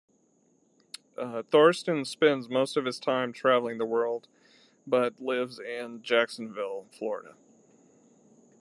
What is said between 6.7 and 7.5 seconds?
Florida.